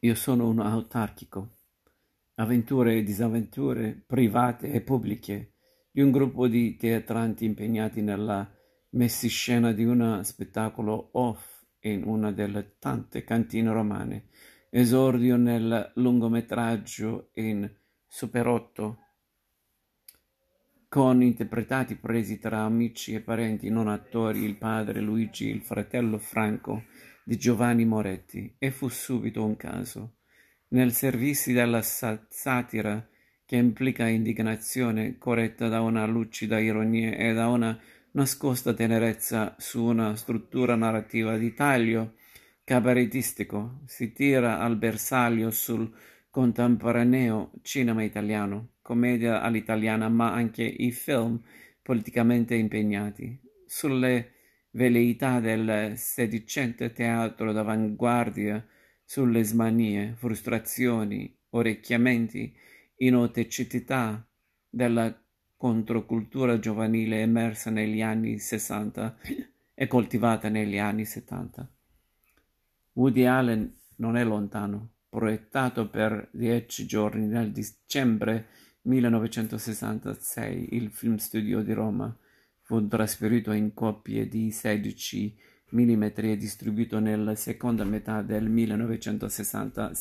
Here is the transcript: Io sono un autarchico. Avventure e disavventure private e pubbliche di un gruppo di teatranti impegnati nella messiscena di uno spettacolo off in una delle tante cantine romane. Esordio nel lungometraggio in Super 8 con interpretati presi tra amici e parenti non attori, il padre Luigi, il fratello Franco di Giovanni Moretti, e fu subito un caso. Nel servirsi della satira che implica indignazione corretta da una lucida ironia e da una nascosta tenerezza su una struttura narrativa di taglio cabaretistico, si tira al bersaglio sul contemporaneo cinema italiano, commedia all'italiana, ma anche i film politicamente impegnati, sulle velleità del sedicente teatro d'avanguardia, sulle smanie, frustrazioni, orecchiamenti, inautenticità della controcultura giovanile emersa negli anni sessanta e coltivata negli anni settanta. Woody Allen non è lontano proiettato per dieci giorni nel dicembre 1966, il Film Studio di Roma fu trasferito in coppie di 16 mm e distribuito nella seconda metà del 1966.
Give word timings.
Io 0.00 0.14
sono 0.14 0.46
un 0.46 0.60
autarchico. 0.60 1.56
Avventure 2.34 2.96
e 2.96 3.02
disavventure 3.02 4.04
private 4.06 4.70
e 4.70 4.82
pubbliche 4.82 5.54
di 5.90 6.02
un 6.02 6.10
gruppo 6.10 6.48
di 6.48 6.76
teatranti 6.76 7.46
impegnati 7.46 8.02
nella 8.02 8.46
messiscena 8.90 9.72
di 9.72 9.84
uno 9.84 10.22
spettacolo 10.22 11.08
off 11.12 11.64
in 11.80 12.02
una 12.04 12.30
delle 12.30 12.76
tante 12.78 13.24
cantine 13.24 13.72
romane. 13.72 14.28
Esordio 14.68 15.36
nel 15.36 15.92
lungometraggio 15.94 17.30
in 17.34 17.66
Super 18.06 18.46
8 18.48 18.98
con 20.88 21.22
interpretati 21.22 21.96
presi 21.96 22.38
tra 22.38 22.60
amici 22.60 23.14
e 23.14 23.20
parenti 23.20 23.70
non 23.70 23.88
attori, 23.88 24.44
il 24.44 24.56
padre 24.56 25.00
Luigi, 25.00 25.48
il 25.48 25.62
fratello 25.62 26.18
Franco 26.18 26.84
di 27.28 27.36
Giovanni 27.38 27.84
Moretti, 27.84 28.54
e 28.56 28.70
fu 28.70 28.86
subito 28.86 29.44
un 29.44 29.56
caso. 29.56 30.18
Nel 30.68 30.92
servirsi 30.92 31.52
della 31.52 31.82
satira 31.82 33.04
che 33.44 33.56
implica 33.56 34.06
indignazione 34.06 35.18
corretta 35.18 35.66
da 35.66 35.80
una 35.80 36.06
lucida 36.06 36.60
ironia 36.60 37.16
e 37.16 37.32
da 37.32 37.48
una 37.48 37.76
nascosta 38.12 38.74
tenerezza 38.74 39.56
su 39.58 39.82
una 39.82 40.14
struttura 40.14 40.76
narrativa 40.76 41.36
di 41.36 41.52
taglio 41.52 42.14
cabaretistico, 42.62 43.80
si 43.86 44.12
tira 44.12 44.60
al 44.60 44.76
bersaglio 44.76 45.50
sul 45.50 45.92
contemporaneo 46.30 47.50
cinema 47.62 48.04
italiano, 48.04 48.74
commedia 48.82 49.42
all'italiana, 49.42 50.08
ma 50.08 50.32
anche 50.32 50.62
i 50.62 50.92
film 50.92 51.42
politicamente 51.82 52.54
impegnati, 52.54 53.36
sulle 53.66 54.35
velleità 54.76 55.40
del 55.40 55.94
sedicente 55.96 56.92
teatro 56.92 57.52
d'avanguardia, 57.52 58.64
sulle 59.02 59.42
smanie, 59.42 60.14
frustrazioni, 60.16 61.34
orecchiamenti, 61.50 62.54
inautenticità 62.96 64.26
della 64.68 65.18
controcultura 65.56 66.58
giovanile 66.58 67.22
emersa 67.22 67.70
negli 67.70 68.02
anni 68.02 68.38
sessanta 68.38 69.16
e 69.72 69.86
coltivata 69.86 70.48
negli 70.48 70.78
anni 70.78 71.06
settanta. 71.06 71.66
Woody 72.92 73.24
Allen 73.24 73.74
non 73.96 74.16
è 74.16 74.24
lontano 74.24 74.90
proiettato 75.08 75.88
per 75.88 76.28
dieci 76.32 76.84
giorni 76.84 77.26
nel 77.26 77.50
dicembre 77.50 78.48
1966, 78.82 80.74
il 80.74 80.90
Film 80.90 81.16
Studio 81.16 81.62
di 81.62 81.72
Roma 81.72 82.14
fu 82.66 82.84
trasferito 82.88 83.52
in 83.52 83.74
coppie 83.74 84.26
di 84.26 84.50
16 84.50 85.36
mm 85.70 86.02
e 86.02 86.36
distribuito 86.36 86.98
nella 86.98 87.36
seconda 87.36 87.84
metà 87.84 88.22
del 88.22 88.48
1966. 88.48 89.94